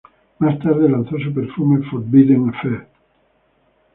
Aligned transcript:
Más 0.39 0.57
tarde 0.57 0.89
lanzo 0.89 1.15
su 1.19 1.31
perfume 1.31 1.87
Forbidden 1.87 2.49
Affair. 2.49 2.87